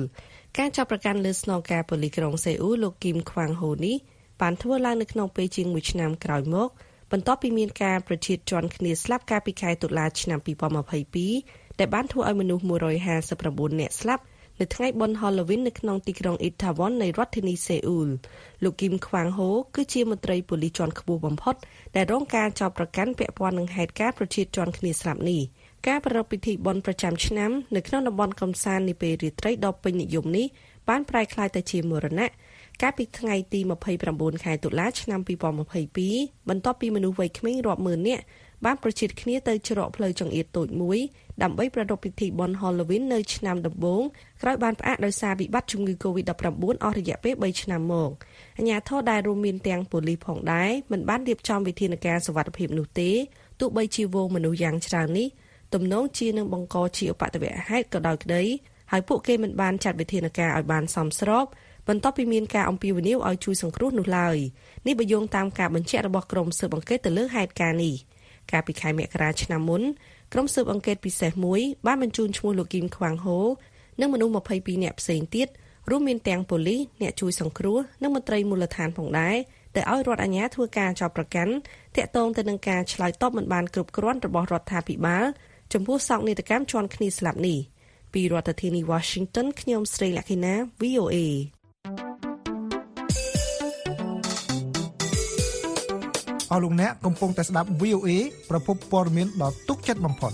[0.58, 3.95] ការចាប់ប្រកាន់លើស្នងការប៉ូលីសក្រុងសេអ៊ូលលោកគីមខ្វាងហូនេះ
[4.41, 6.69] បានធ្វើឡើងនៅក្នុងពេលជាង1ឆ្នាំក្រោយមក
[7.12, 10.39] បន្ទាប់ពីមានការប្រឈៀតជាន់គ្នាស្លាប់កាលពីខែតុលាឆ្នាំ
[11.08, 14.23] 2022ដែលបានធ្វើឲ្យមនុស្ស159នាក់ស្លាប់
[14.60, 18.10] នៅថ្ងៃបុណ្យ Halloween នៅក្នុងទីក្រុង Itaewon នៃរដ្ឋធានីសេអ៊ូល
[18.63, 21.56] លោកគីមខ្វាងហូគឺជាមន្ត្រីប៉ូលីសជាន់ខ្ពស់បំផុត
[21.95, 25.41] ដែលរងការចោទប្រកាន់ពាក់ព័ន្ធនឹងហេតុការណ៍ប្រឈៀតជាន់គ្នាស្លាប់នេះ
[25.88, 30.45] ការប្រារព្ធពិធីបុណ្យប្រចាំឆ្នាំនៅក្នុងតំបន់កំសាន្តនាពេលរាត្រីដ៏ពេញនិយមនេះ
[30.89, 32.30] បានប្រែក្លាយទៅជាមរណៈ
[32.82, 33.60] កាលពីថ្ងៃទី
[34.02, 35.20] 29ខែតុលាឆ្នាំ
[35.86, 38.24] 2022បន្ទាប់ពីមនុស្សវ័យក្មេងរាប់ម៉ឺននាក់
[38.66, 41.00] បានប្រជិតគ្នាទៅច្រកផ្លូវចង្អៀតតូចមួយ
[41.44, 44.04] ដើម្បីប្រារព្ធពិធីបុណ្យ Halloween នៅឆ្នាំដំបូង
[44.42, 48.12] ក្រោយបានផ្អាកដោយសារវិបត្តិជំងឺ Covid-19 អស់រយៈពេល3ឆ្នាំមក
[48.58, 53.10] អាជ្ញាធរដែលរួមមានទាំងប៉ូលីសផងដែរមិនបានរៀបចំវិធានការសុវត្ថិភាពនោះទេ
[53.60, 55.28] ទោះបីជាវងមនុស្សយ៉ាងច្រើននេះ
[55.74, 58.44] ទំនងជានឹងបង្កជាឧបទ្ទវហេតុក៏ដោយក្តី
[58.92, 61.46] ហើយពួកគេមិនបានចាត់វិធានការឲ្យបានសមស្រប
[61.88, 64.38] បន្ទាប់ពីមានការអំពាវនាវឲ្យជួយសង្គ្រោះនោះឡើយ
[64.88, 67.95] នេះបើយោងតាមការបញ្ជាក់របស់ក្រុមស៊ើបអង្កេតទៅលើហេតុការណ៍នេះ
[68.52, 69.82] កាលពីខែមករាឆ្នាំមុន
[70.34, 73.39] ក្រុមស៊ើបអង្កេតពិសេសមួយបានបញ្ជូនឈ្មោះលោកគីមខ្វាងហូ
[74.00, 75.47] និងមនុស្ស22នាក់ផ្សេងទៀត
[75.89, 79.36] រួមមានទាំងប៉ូលីសអ្នកជួយសង្គ្រោះនិងមន្ត្រីមូលដ្ឋានផងដែរ
[79.76, 81.54] ដែលឲ្យរដ្ឋអាជ្ញាធ្វើការចោទប្រកាន់
[81.95, 85.26] តាក់ទងទៅនឹងការឆ្លើយតបមិនបានគ្រប់គ្រាន់របស់រដ្ឋាភិបាល
[85.73, 87.60] ចំពោះសោកនាដកម្មជន់គ្នាស្លាប់នេះ
[88.13, 91.17] ពីរដ្ឋធានី Washington ខ្ញុំស្រីលក្ខិណា VOA
[96.52, 98.10] អស់លោកអ្នកកំពុងតែស្ដាប់ VOA
[98.50, 100.32] ប្រភពព័ត៌មានដ៏ទុកចិត្តបំផុត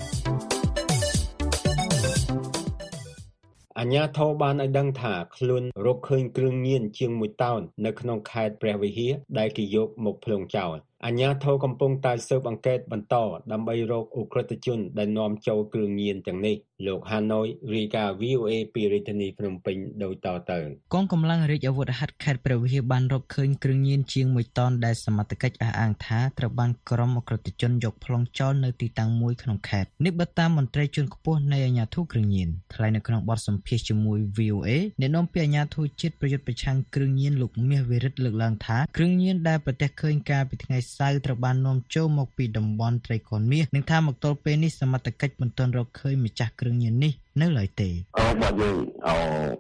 [3.80, 13.16] អាជ្ញាធរបានឲ្យដឹងថាខ្លួនរកឃើញគ្រឿងញៀនជាង1តោននៅក្នុងខេត្តព្រះវិហារដែលគេយកមកផ្លុងចោល អាជ្ញាធរកំពុងតែស៊ើបអង្កេតបន្ត
[13.52, 16.56] ដើម្បីរកអ ுக ្រិតជនដែលនាំចូលគ្រឿងញៀនទាំងនេះ
[16.88, 20.60] លោកហាណូយរាយការណ៍ VOA ពីរាជធានីភ្នំពេញដូចតទៅ
[20.94, 34.70] កងកម្លាំងរាជអាវុធហត្ថខេត្តព្រះវិហារបានរកឃើញគ្រឿងញៀនជាង1តោនដែលសមត្ថកិច្ចអះអាងថាត្រូវបានក្រុមអក្រិតជនយកប្លង់ចោលនៅទីតាំងមួយក្នុងខេត្តនេះបើតាមមន្ត្រីជាន់ខ្ពស់នៃអាជ្ញាធរគ្រឿងញៀនថ្លែងនៅក្នុងបទសម្ភាសន៍ជាមួយ VOA
[35.02, 49.16] អ្នកនាំពាក្យអាជ្ញាធរជាតិប្រយុទ្ធប្រឆាំងគ្រឿងញៀនលោកមាសវិរិទ្ធលើកឡើងថាគ្រឿងញៀនដែលប្រទេសឃើញកាលពីថ្ងៃសៅរ៍ត្រូវបាននាំចូលមកពីតំបន់ត្រីកោណមាសនិងថាមកទល់ពេលនេះសមត្ថកិច្ចមិនទាន់រកឃើញម្ចាស់គ្រឿងញៀននេះ នៅឡើយទេអឺបើយើងអោ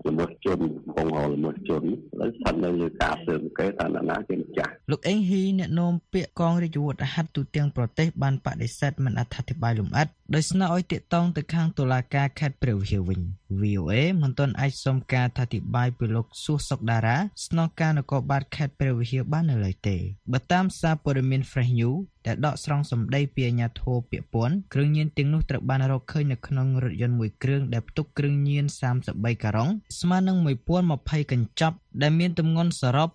[0.08, 0.60] ល្មើសជន
[0.96, 1.84] បងអោល្មើសជន
[2.20, 13.20] ហើយស្ថិតនៅលើការស៊ើបអង្កេតថាអ្នកណាជាម្ចាស់លោកអេងហ៊ីអ្នកនាំពាក្យកងរាជអាវុធហត្ថទូទាំងប្រទេសបានបដិសេធមិនអត្ថាធិប្បាយលម្អិតដោយស្នើឲ្យតាកតងទៅខាងតុលាការខេត្តព្រះវិហារវិញ
[13.62, 19.98] VOA មិនទាន់អាចសុំការអធិប្បាយពីលោកសួសសុកដារ៉ាស្នងការនគរបាលខេត្តព្រះវិហារបាននៅឡើយទេ
[20.32, 28.66] បើតាមសារព័ត៌មាន Fresh News ដែលដកស្រង់សម្ដីពីអាជ្ញាធរពាក់ព័ន្ធគ្រឿងញៀនទាំងនោះត្រូវបានរកឃើញនៅក្នុងរថយន្តមួយគ្រឿងដែលផ្ទុកគ្រឿងញៀន
[29.04, 30.38] 33ការុងស្មើនឹង
[30.84, 33.10] 1020កញ្ចប់ដែលមានទម្ងន់សរុប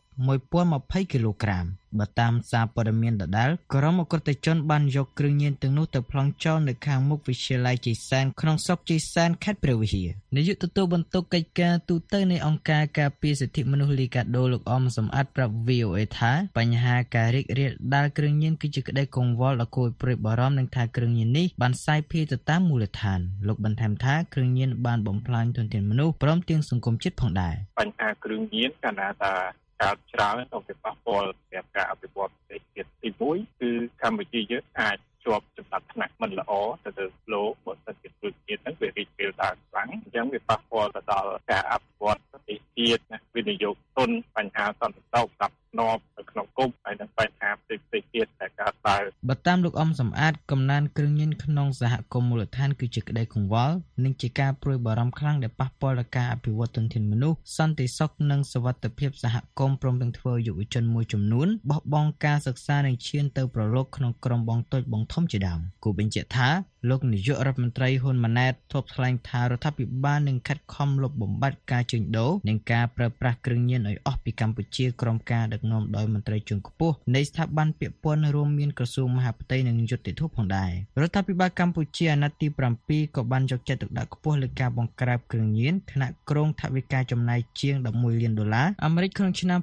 [0.55, 1.67] 1020គីឡូក្រាម
[1.99, 29.35] បើតាមសារព័ត៌មានដដែលក្រុមអក្រិតជនបានយកគ្រឿងញៀនទាំងនោះទៅប្លង់ចោលនៅខាងមុខវិទ្យាល័យជ័យសែនក្នុងស្រុកជ័យសែនខេត្តព្រះវិហារនាយកទទួលបន្ទុកកិច្ចការទូតនៃអង្គការការពារសិទ្ធិមនុស្សលីកាដូលោកអមសំអាតប្រាប់ VOA ថាបញ្ហាការរីករាលដាលគ្រឿងញៀនគឺជាក្តីកង្វល់ដ៏គួរឲ្យព្រួយបារម្ភនឹងថាគ្រឿងញៀននេះបានសាយភាយទៅតាមមូលដ្ឋានលោកបន្ថែមថាគ្រឿងញៀនបានបំផ្លាញធនធានមនុស្សព្រមទាំងសង្គមជាតិផងដែរបញ្ហាគ្រឿងញៀនកាលណាថា
[29.83, 33.71] កើតច្រើនទៅវាប៉ះពាល់សម្រាប់ការអភិវឌ្ឍប្រទេសជាតិទី1គឺ
[34.03, 36.53] កម្ពុជាយើងអាចជាប់ចំណាត់ថ្នាក់មិនល្អ
[36.85, 66.49] ទៅលើលោកបើសិនជាគ្រឿងញៀនហ្នឹងវារីករាលដាលខ្លាំងអញ្ចឹងវាប៉ះពាល់ទៅដល់ការអភិវឌ្ឍប្រទេសជាតិណាវិនិយោគទុនបញ្ហាសន្តិសុខស្ដាប់ស្នប់នៅក្នុងគុំហើយនឹងបញ្ហាផ្សេង ៗទៀតដែលកើតឡើងបើតាមលោកអំសំអាតកំណើនគ្រឿងញៀនក្នុងសហគមន៍មូលដ្ឋានគឺជាក្តីកង្វល់និងជាការព្រួយបារម្ភខ្លាំងដែលប៉ះពាល់ដល់ការអភិវឌ្ឍទុនធានមនុស្សសន្តិសុខនិងសុវត្ថិភាពសហគមន៍ព្រមទាំងធ្វើឲ្យយុវជនមួយចំនួនបោះបង់ការសិក្សានិងឈានទៅប្រឡូកក្នុងក្រុមបងតូចបងធំជាដើមគូបញ្ជាក់ថា
[66.89, 82.49] លោកនាយករដ្ឋមន្ត្រីហ៊ុនម៉ាណែតធ្លាប់ថ្លែងថារដ្ឋាភិបាលនឹងខិតខំលុបបំបាត់ការជួញដូរនិងការប្រើប្រាស់គ្រឿងញៀនឲ្យអស់ពីកម្ពុជាក្រោមការដឹកនាំដោយមន្ត្រីជាន់ខ្ពស់នៃស្ថាប័នពាក់ព័ន្ធរួមមានក្រសួងមហាផ្ទៃនិងយុត្តិធម៌ផងដែររដ្ឋាភិបាលកម្ពុជាអាណត្តិទី
[82.83, 89.61] 7ក៏បានយកចិត្តទុកដាក់ខ្ពស់លើការបង្ក្រាបគ្រឿងញៀនខណៈក្រុងថវិកាចំណាយជាង11លានដុល្លារអាមេរិកក្នុងឆ្នាំ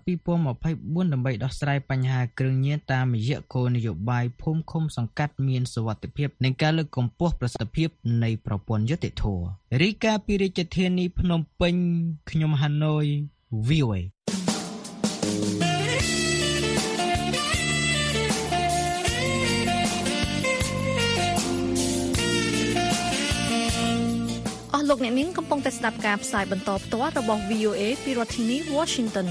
[0.56, 7.90] 2024ដើម្បីដោះស្រាយបញ្ហាគ្រឿងញៀនតាមរយៈគោលនយោបាយភូមិឃុំសង្កាត់មានសុវត្ថិភាពនិងការលើកកម្ពស់ប្រសិទ្ធភាព
[8.24, 9.46] នៃប្រព័ន្ធយុត្តិធម៌
[9.82, 11.76] រីកាពីរាជធានីភ្នំពេញ
[12.30, 13.06] ខ្ញុំហាណូយ
[13.68, 14.00] VOA
[24.90, 29.28] លោកអ្នកនាងកំពុងតែស្ដាប់ការផ្សាយបន្តផ្ទាល់របស់ VOA ពីរដ្ឋធានី Washington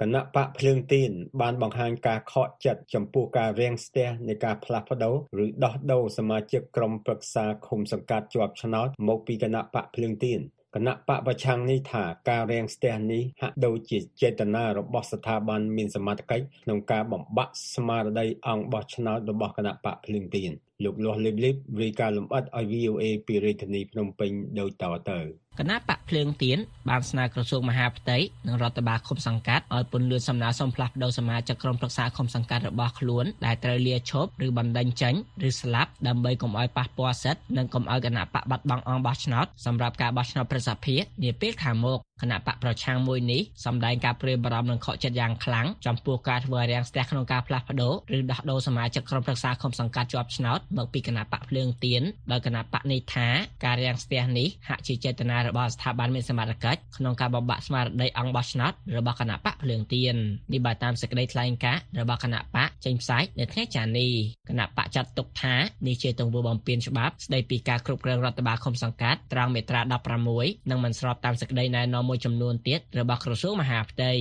[0.00, 1.10] គណៈបកភ្លើងទៀន
[1.40, 10.40] បានបង្ហាញការខកចិត្តចំពោះការរាំងស្ទះនៃការផ្លាស់ប្តូរឬដោះដូរសមាជិកក្រុមប្រឹក្សាឃុំសង្កាត់ជាប់ឆ្នោតមកពីគណៈបកភ្លើងទៀន
[10.74, 20.52] គណៈបកប្រឆាំងនេះថាការរាំងស្ទះនេះហាក់ដូចជាចេតនារបស់ស្ថាប័នមានសមត្ថកិច្ចក្នុងការបំបាក់ស្មារតីអង្គបោះឆ្នោតរបស់គណៈបកភ្លើងទៀន
[20.84, 25.20] លោកលាស់លីបលីបរាយការណ៍លម្អិតឲ្យ VOA ពីរាជធានីភ្នំពេញដូចតទៅ
[25.60, 35.14] គណៈបកភ្លើងទៀនបានស្នើក្រសួងមហាផ្ទៃនិងរដ្ឋបាលឃុំសង្កាត់ឲ្យពន្យល់សំណើសុំផ្លាស់ប្តូរសមាជិកក្រុមប្រឹក្សាឃុំសង្កាត់របស់ខ្លួនដែលត្រូវលាឈប់ឬបណ្តេញចេញ
[35.48, 53.28] ឬស្លាប់ដើម្បីកុំឲ្យប៉ះពាល់សិទ្ធិនិងកុំឲ្យគណៈបកបាត់បង់អង្គបោះឆ្នោតសម្រាប់ការបោះឆ្នោតប្រសិទ្ធភាពនាពេលខាងមុខគណៈបកប្រឆាំងមួយនេះសម្ដែងការព្រាយបារម្ភនិងខកចិត្តយ៉ាងខ្លាំងចំពោះការធ្វើរាំងស្ទះក្នុងការផ្លាស់ប្តូរឬដោះដូរសមាជិកក្រុមប្រឹក្សាឃុំសង្កាត់ជាប់ឆ្នោតមកពីគណៈបកភ្លើងទៀនដោយគណៈបកនេះថា
[53.64, 60.14] ការរាំងស្ទះនេះហាក់ជាចេតនារបស់ស្ថាប័នមានសមត្ថកិច្ចក្នុងការបំបាក់ស្មារតីអង្គបោះឆ្នោតរបស់គណៈបកភ្លើងទៀន
[60.52, 64.10] នេះបើតាមសេចក្តីថ្លែងការណ៍របស់គណៈបកចេញផ្សាយនៅថ្ងៃចានេះ
[64.48, 65.54] គណៈបកចាត់ទុកថា
[65.86, 69.80] នេះជាទង្វើបំពានច្បាប់ស្តីពីការគ្រប់គ្រងរដ្ឋបាលឃុំសង្កាត់ត្រង់មាត្រា
[70.26, 74.12] 16និងមិនស្របតាមសេចក្តីណែនាំមួយចំនួនទៀតរបស់ក្រសួងមហាផ្ទៃ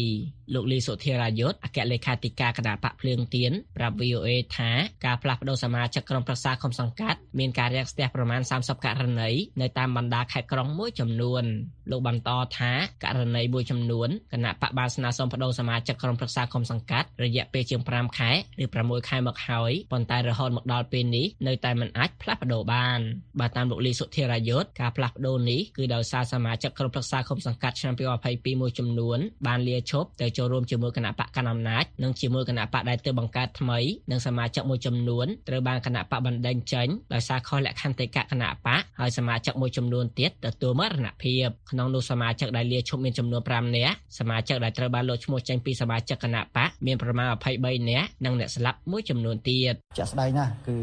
[0.54, 4.72] លោកលីសុធិរាយុទ្ធអគ្គលេខាធិការគណៈបកភ្លើងទៀនប្រាប់ VOA ថា
[5.06, 9.30] ការផ្លាស់ប្តូរសមាជិកក្រុមប្រឹក្សាឃុំសង្កាត់មានការរាំងស្ទះប្រមាណ30ករណី
[9.62, 11.44] នៅតាមបណ្ដាខេត្តក្រុងមួយចំនួន
[11.92, 12.72] លោកបន្តថា
[13.04, 23.00] ករណីមួយចំនួនគណៈបកបានស្នើសុំបដូរសមាជិកក្រុមប្រឹក្សាឃុំសង្កាត់រយៈពេលជាង5ខែឬ6ខែមកហើយប៉ុន្តែរហូតមកដល់ពេលនេះនៅតែមិនអាចផ្លាស់ប្តូរបាន
[23.40, 27.94] បើតាមលោកលីសុធិរាយុទ្ធការផ្លាស់ប្តូរនេះគឺដោយសារសមាជិកក្រុមប្រឹក្សាឃុំសង្កាត់ឆ្នាំ
[28.28, 33.80] 2022មួយចំនួនបានលាឈប់ទៅចូលរួមជាមួយគណៈបកកណ្ដាលអំណាចនិងជាមួយគណៈបកដែលទើបបង្កើតថ្មី
[34.12, 47.26] និងសមាជិកមួយចំនួនត្រូវបានគណៈបកបណ្ដេញចេញដោយសារខុសលក្ខន្តិកៈគណៈបកហើយសមាជិកមួយចំនួនទៀតទទួលមរណភាពក្នុងនោះសមាជិកដែលលាឈប់មានចំនួន5នាក់សមាជិកដែលត្រូវបានលោកឈ្មោះចេញពីសមាជិកគណៈបកមានប្រមាណ
[47.60, 50.78] 23នាក់និងអ្នកស្លាប់មួយចំនួនទៀតជាក់ស្ដែងណាស់គឺ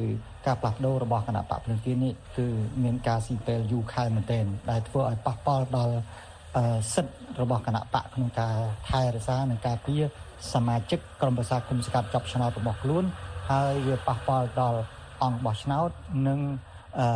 [0.46, 2.46] ការផ្លាស់ប្ដូររបស់គណៈបកភ្លើងទៀននេះគឺ
[2.84, 5.94] មានការស៊ីពេលយូរខែមែនទែនដែលធ្វើឲ្យប៉ះពាល់ដល់
[6.94, 8.54] សិទ្ធិរបស់គណៈបកក្នុងការ
[8.90, 10.02] ថែរក្សានិងការពារ
[10.52, 13.04] សមាជិកក្រុមប្រឹក្សាគុំសង្កាត់ជាប់ឆ្នោតរបស់ខ្លួន
[13.50, 14.80] ហើយវាប៉ះពាល់ដល់
[15.22, 15.90] អង្គបោះឆ្នោត
[16.26, 16.40] និង
[17.00, 17.08] អឺ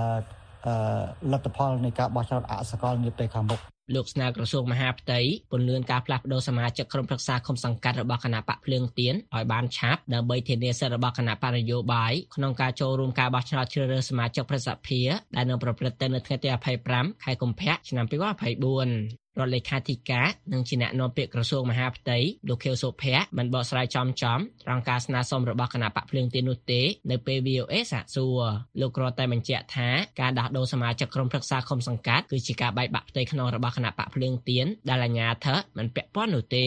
[1.33, 3.61] លទ្ធផលនៃការបោះឆ្នោតអសកលនាពេលខាងមុខ
[3.95, 5.21] លោកស្នើក្រសួងមហាផ្ទៃ
[5.53, 16.49] ពន្យាការផ្លាស់ប្តូរសមាជិកក្រុមប្រឹក្សាឃុំសង្កាត់របស់គណៈបកភ្លើងទៀនឲ្យបានឆាប់ដើម្បីធានាសិទ្ធិរបស់គណៈបកនយោបាយក្នុងការចូលរួមការបោះឆ្នោតជ្រើសរើសសមាជិកប្រសិទ្ធភាពដែលនឹងប្រព្រឹត្តទៅនៅថ្ងៃទី
[16.87, 22.19] 25ខែកុម្ភៈឆ្នាំ2024 រដ្ឋលេខាធិការនិងជាអ្នកនាំពាក្យក្រសួងមហាផ្ទៃ
[22.49, 28.41] លោកខៀវសុភ័ក្របានបកស្រាយចំចំត្រង់ការស្នើសុំរបស់គណៈបកភ្លើងទៀននោះទេនៅពេល VOA សាកសួរ
[28.81, 29.89] លោកគ្រាន់តែបញ្ជាក់ថា
[30.21, 36.67] ការដោះដូរសមាជិកក្រុមប្រឹក្សាឃុំសង្កាត់គឺជាការបែកបាក់ផ្ទៃក្នុងរបស់គណៈបកភ្លើងទៀនដែលអាជ្ញាធរមិនពាក់ព័ន្ធនោះទេ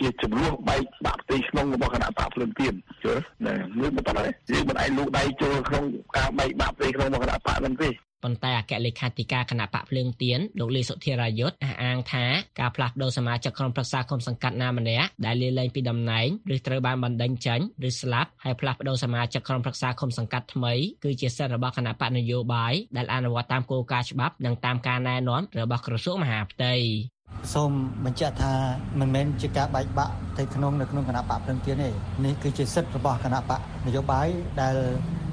[0.00, 3.14] ជាចំនួនបែកបាក់ផ្ទៃក្នុងរបស់គណៈបកភ្លើងទៀនជឿ
[3.46, 5.84] ណាមួយមិនតើយើងមិនអាចលូកដៃចូលក្នុង
[6.16, 7.90] ការបែកបាក់ផ្ទៃក្នុងរបស់គណៈបកនឹងទេ
[8.24, 12.24] ប៉ុន្តែអគ្គលេខាធិការគណៈបកភ្លើងទៀនលោកលីសុធិរាយុទ្ធអះអាងថា
[12.60, 20.72] ការផ្លាស់ប្តូរសមាជិកក្រុមប្រឹក្សាគុំសង្កាត់ណាម្នាក់ដែលលាលែងពីតំណែងឬត្រូវបានបណ្តេញចេញឬស្លាប់ហើយផ្លាស់ប្តូរសមាជិកក្រុមប្រឹក្សាគុំសង្កាត់ថ្មី
[21.04, 26.74] គឺជាសិទ្ធិរបស់គណៈបកនយោបាយដែលអនុវត្តតាមគោលការណ៍ច្បាប់និងតាមការណែនាំរបស់ក្រសួងមហាផ្ទៃ
[27.54, 27.70] សូម
[28.04, 28.52] បញ្ជាក់ថា
[29.00, 31.88] មិនមែនជាការបែកបាក់ផ្ទៃក្នុងនៅក្នុងគណៈបកព្រឹងទៀនទេ
[32.24, 34.26] នេះគឺជាសិទ្ធិរបស់គណៈបកនយោបាយ
[34.60, 34.76] ដែល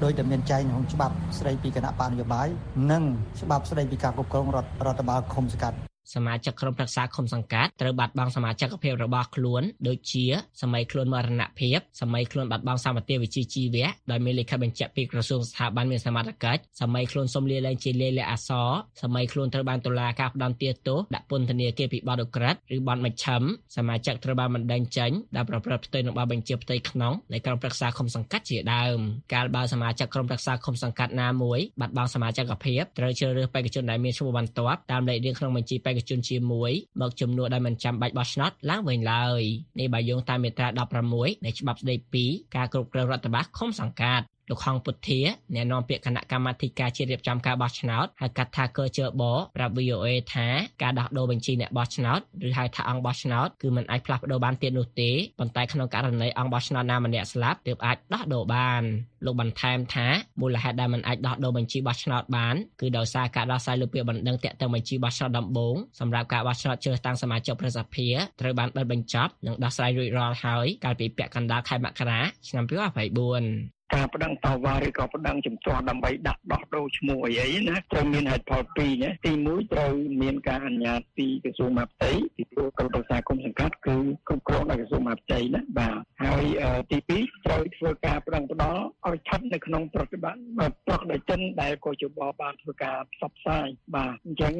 [0.02, 2.48] ដោយតែមានចែងក្នុងច្បាប់ស្តីពីគណៈបកនយោបាយ
[2.90, 3.02] និង
[3.40, 5.78] ច្បាប់ស្តីពីការគ្រប់គ្រងរដ្ឋរដ្ឋបាលឃុំសង្កាត់
[6.14, 10.24] សមាជិកក្រុមប្រឹក្សាឃុំសង្កាត់ត្រូវបាត់បង់សមាជិកភាពរបស់ខ្លួនដូចជា
[10.62, 18.70] សម័យខ្លួនមរណភាពសម័យខ្លួនបាត់បង់សម្បត្តិវិជ្ជាជីវៈដោយមានលិខិតបញ្ជាក់ពីក្រសួងស្ថាប័នមានសមត្ថកិច្ចសម័យខ្លួនសុំលាលែងជាលាយលក្ខណ៍អក្សរ
[19.02, 23.42] សម័យខ្លួនត្រូវបានតុលាការផ្តន្ទាទោសដាក់ពន្ធនាគារពីបទឧក្រិដ្ឋឬបទមជ្ឈិម
[23.76, 28.98] សមាជិកត្រូវបានបណ្តេញចេញដែលប្រព្រឹត្តផ្ទុយនឹងបទបញ្ជាផ្ទៃក្នុងនៃក្រុមប្រឹក្សាឃុំសង្កាត់ជាដើម
[29.34, 39.42] កាលបើសមាជិកក្រុមប្រឹក្សាឃុំសង្កាត់ណាមួយបាត់បង់សមាជិកភាពត្រូវជ្រើសរើសបេក្ខជនដែលមានឈ្មោះបន្ទាប់តាមលេខរៀងក្នុងបញ្ជីបេក្ខជនជាមួយមកជំនួសដោយមិនចាំបាច់បោះឆ្នោតឡើងវិញឡើយ
[39.78, 40.68] នេះបើយោងតាមមាត្រា
[41.06, 42.24] 16នៃច្បាប់ស្តីពី
[42.56, 45.20] ការគ្រប់គ្រងរដ្ឋបាលឃុំសង្កាត់ លោកហងពុធា
[45.54, 49.22] អ្នកនាំពាក្យគណៈកម្មាធិការជាតិរៀបចំការបោះឆ្នោតហៅកាត់ថាកជប
[49.56, 50.48] ប្រាប់ VOA ថា
[50.82, 58.82] ការដោះដូរបញ្ជីអ្នកបោះឆ្នោតឬហៅថាអង្គបោះឆ្នោតគឺមិនអាចផ្លាស់ប្ដូរបានទៀតនោះទេប៉ុន្តែក្នុងករណីអង្គបោះឆ្នោតណាម្នាក់ស្លាប់ទើបអាចដោះដូរបាន
[59.24, 60.06] លោកបន្ថែមថា
[60.40, 68.08] មូលហេតុដែលមិនអាចដោះដូរបញ្ជីបោះឆ្នោតបានគឺដោយសារការដោះស្រាយលើពាក្យបណ្ដឹងតាក់ទងបញ្ជីបោះឆ្នោតដំបូងសម្រាប់ការបោះឆ្នោតជ្រើសតាំងសមាជិកប្រសិទ្ធិ
[68.40, 79.92] ត្រូវបានបិទបញ្ចប់និងដោះស្រាយរួចរាល់ហើយកាលពីពាក់កណ្ដាលខែមករាឆ្នាំ2024 ការប្តឹងតវ៉ាឬក៏ប្តឹងជំទាស់ដើម្បីដាក់ដោះដូរឈ្មោះអីអីណាត្រូវមានហេតុផលពីរណាទី1ត្រូវ
[80.22, 83.96] មានការអនុញ្ញាតពីក្រសួងមហាផ្ទៃពីព្រោះក្រុមប្រឹក្សាគុំសង្កាត់គឺ
[84.28, 86.44] គ្រប់គ្រងដោយក្រសួងមហាផ្ទៃណាបាទហើយ
[86.90, 88.84] ទី2ត្រូវធ្វើការប្តឹងផ្ដល់
[89.14, 94.54] ឲ្យស្ថិតនៅក្នុងប្រតិបត្តិប្រកបដោយចិនដែលកោជបបានធ្វើការផ្សព្វផ្សាយបាទអញ្ចឹង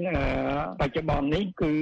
[0.81, 1.73] បច្ចុប្បន្ននេះគឺ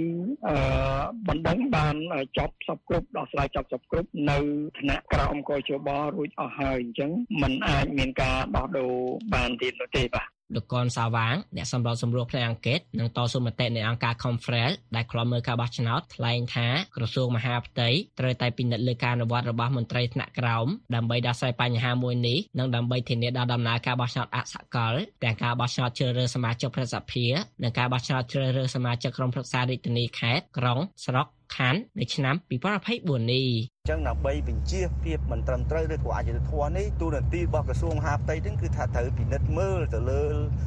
[1.28, 1.96] បណ្ដឹងបាន
[2.38, 4.38] ចប់សពគ្រប់ដោះស្រាយចប់សពគ្រប់នៅ
[4.80, 7.10] ថ្នាក់ក្រោមកោជបរួចអស់ហើយអញ្ចឹង
[7.42, 8.92] มันអាចមានការដោះដូរ
[9.34, 17.88] បានទៀតនោះទេបាទ លោកកនសាវាងអ្នកសម្របសម្រួលផ្នែកអង្គការនិងតស៊ូមតិនៃអង្គការ Confrel ដែលខ្លំមើលការបោះឆ្នោតថ្លែងថាក្រសួងមហាផ្ទៃ
[18.18, 27.26] ត្រូវតែពិនិត្យលើការអនុវត្តរបស់មន្ត្រីថ្នាក់ក្រោមដើម្បីដោះស្រាយបញ្ហាមួយនេះនិងដើម្បីធានាដល់ដំណើរការបោះឆ្នោតអសកលទាំងការបោះឆ្នោតជ្រើសរើសសមាជិកប្រសិទ្ធិ
[27.62, 32.34] និងការបោះឆ្នោតជ្រើសរើសសមាជិកក្រុមប្រឹក្សារាជធានីខេត្តក្រុងស្រុក ខណ្ឌនៅឆ្នាំ
[32.82, 33.46] 2024នេះ
[33.90, 40.24] ចឹងដើម្បីបញ្ជាភាពមិនត្រឹមត្រូវឬក៏អយុត្តិធម៌នេះទូនាទីរបស់ក្រសួងមហាផ្ទៃហ្នឹងគឺថាត្រូវពិនិត្យមើលទៅលើ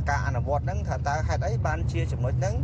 [0.10, 2.56] ការអនុវត្តហ្នឹងថាតើហេតុអីបានជាចំណុចហ្នឹង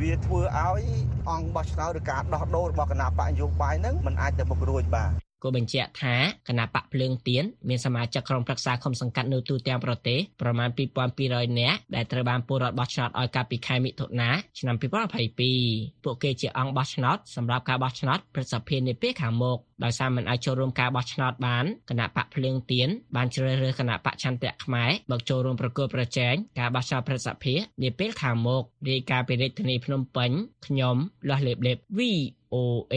[0.00, 0.84] វាធ្វើឲ្យ
[1.30, 5.10] អង្គបោះឆ្នោតឬការដោះដូររបស់គណៈបកនយោបាយហ្នឹងมันអាចទៅមុខរួចបាទ
[5.42, 6.16] គូបញ្ជាក់ថា
[6.48, 10.68] គណៈបកភ្លើងទៀនមានសមាជិកក្រុមប្រឹក្សាឃុំសង្កាត់នៅទូទាំងប្រទេសប្រមាណ
[11.14, 14.76] 2200នាក់ដែលត្រូវបានពលរដ្ឋបោះឆ្នោតឲ្យកាលពីខែមិថុនាឆ្នាំ
[15.40, 30.30] 2022ពួកគេជាអង្គបោះឆ្នោតសម្រាប់ការបោះឆ្នោតប្រសិទ្ធភាពនាពេលខាងមុខដោយសារមិនអាចចូលរួមការបោះឆ្នោតបានគណៈបកភ្លើងទៀនបានជ្រើសរើសគណៈបកឆន្ទៈខ្មែរមកចូលរួមប្រគល់ប្រជែងការបោះឆ្នោតប្រសិទ្ធភាពនាពេលខាងមុខរាយការណ៍ពីរាជធានីភ្នំពេញ
[30.66, 30.96] ខ្ញុំ
[31.28, 32.96] លាស់លេបលេប VOA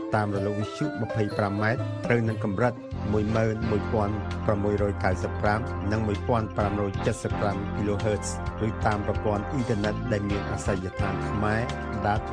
[0.15, 1.63] តាមរលកវិទ្យុ 25m
[2.05, 2.73] ត្រូវនឹងកម្រិត
[3.11, 8.27] 11695និង1575 kHz
[8.67, 11.61] ឬតាមប្រព័ន្ធអ៊ីនធឺណិតដែលមានអាសយដ្ឋានខ្មែរ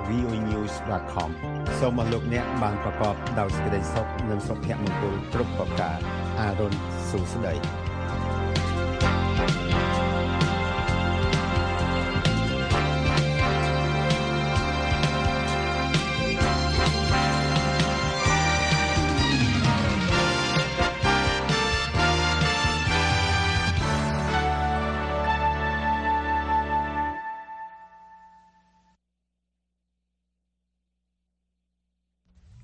[0.08, 1.30] .voenews.com
[1.78, 5.98] សូមអរលោកអ្នកបានប្រកបដោយសេចក្តីសុខនិងសុភមង្គលគ្រប់ប្រការ
[6.40, 6.72] អារុន
[7.10, 7.87] សុស្ដី